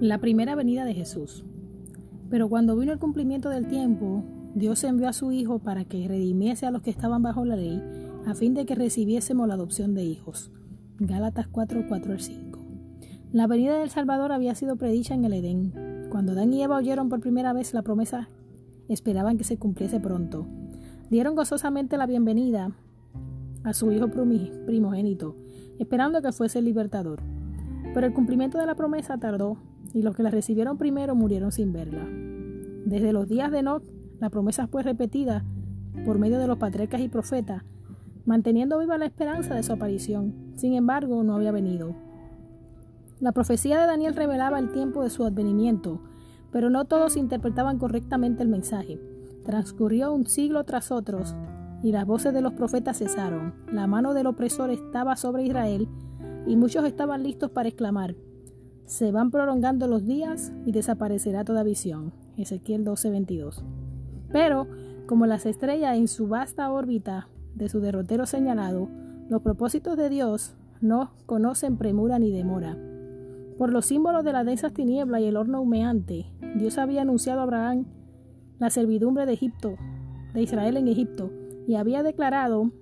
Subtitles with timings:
[0.00, 1.44] La primera venida de Jesús.
[2.30, 4.22] Pero cuando vino el cumplimiento del tiempo,
[4.54, 7.82] Dios envió a su Hijo para que redimiese a los que estaban bajo la ley,
[8.24, 10.52] a fin de que recibiésemos la adopción de hijos.
[11.00, 12.60] Gálatas 4, 4 al 5.
[13.32, 15.72] La venida del Salvador había sido predicha en el Edén.
[16.10, 18.28] Cuando Adán y Eva oyeron por primera vez la promesa,
[18.88, 20.46] esperaban que se cumpliese pronto.
[21.10, 22.70] Dieron gozosamente la bienvenida
[23.64, 25.34] a su Hijo primogénito,
[25.80, 27.20] esperando que fuese el libertador.
[27.98, 29.56] Pero el cumplimiento de la promesa tardó
[29.92, 32.06] y los que la recibieron primero murieron sin verla.
[32.86, 33.82] Desde los días de Enoch,
[34.20, 35.44] la promesa fue repetida
[36.04, 37.64] por medio de los patriarcas y profetas,
[38.24, 40.52] manteniendo viva la esperanza de su aparición.
[40.54, 41.96] Sin embargo, no había venido.
[43.18, 46.00] La profecía de Daniel revelaba el tiempo de su advenimiento,
[46.52, 49.00] pero no todos interpretaban correctamente el mensaje.
[49.44, 51.34] Transcurrió un siglo tras otros,
[51.82, 53.54] y las voces de los profetas cesaron.
[53.72, 55.88] La mano del opresor estaba sobre Israel,
[56.48, 58.16] y muchos estaban listos para exclamar,
[58.86, 62.14] se van prolongando los días y desaparecerá toda visión.
[62.38, 63.62] Ezequiel 12:22.
[64.32, 64.66] Pero,
[65.06, 68.88] como las estrellas en su vasta órbita de su derrotero señalado,
[69.28, 72.78] los propósitos de Dios no conocen premura ni demora.
[73.58, 77.42] Por los símbolos de las densas tinieblas y el horno humeante, Dios había anunciado a
[77.42, 77.84] Abraham
[78.58, 79.74] la servidumbre de Egipto,
[80.32, 81.30] de Israel en Egipto,
[81.66, 82.72] y había declarado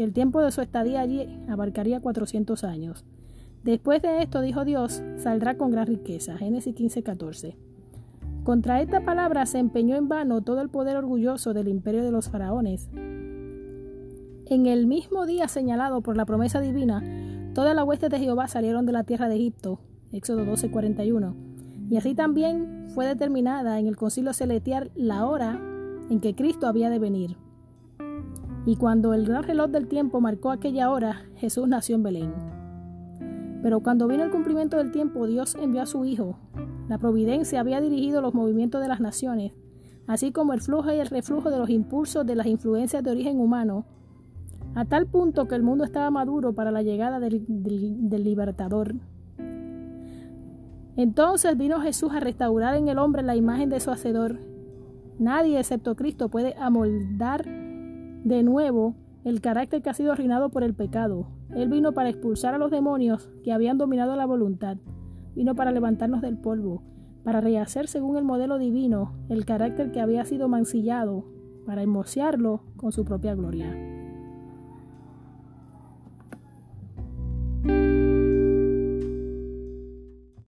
[0.00, 3.04] que el tiempo de su estadía allí abarcaría 400 años.
[3.64, 6.38] Después de esto, dijo Dios, saldrá con gran riqueza.
[6.38, 7.54] Génesis 15:14.
[8.42, 12.30] Contra esta palabra se empeñó en vano todo el poder orgulloso del imperio de los
[12.30, 12.88] faraones.
[14.46, 17.04] En el mismo día señalado por la promesa divina,
[17.52, 19.80] todas las huestes de Jehová salieron de la tierra de Egipto.
[20.12, 21.34] Éxodo 12:41.
[21.90, 25.60] Y así también fue determinada en el concilio celestial la hora
[26.08, 27.36] en que Cristo había de venir.
[28.66, 32.32] Y cuando el gran reloj del tiempo marcó aquella hora, Jesús nació en Belén.
[33.62, 36.38] Pero cuando vino el cumplimiento del tiempo, Dios envió a su Hijo.
[36.88, 39.52] La providencia había dirigido los movimientos de las naciones,
[40.06, 43.40] así como el flujo y el reflujo de los impulsos de las influencias de origen
[43.40, 43.86] humano,
[44.74, 47.44] a tal punto que el mundo estaba maduro para la llegada del,
[48.10, 48.94] libertador.
[50.96, 54.38] Entonces vino Jesús a restaurar en el hombre la imagen de su Hacedor.
[55.18, 57.46] Nadie excepto Cristo puede amoldar
[58.24, 58.94] de nuevo
[59.24, 61.28] el carácter que ha sido arruinado por el pecado.
[61.54, 64.78] Él vino para expulsar a los demonios que habían dominado la voluntad.
[65.34, 66.82] Vino para levantarnos del polvo,
[67.24, 71.24] para rehacer según el modelo divino el carácter que había sido mancillado,
[71.66, 73.99] para hermosearlo con su propia gloria.